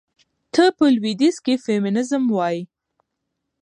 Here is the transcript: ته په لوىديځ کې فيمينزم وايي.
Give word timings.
ته 0.53 0.63
په 0.77 0.85
لوىديځ 0.95 1.35
کې 1.45 1.53
فيمينزم 1.65 2.23
وايي. 2.35 2.61